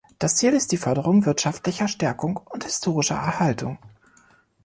[0.17, 3.77] Das Ziel ist die Förderung wirtschaftlicher Stärkung und historischer Erhaltung.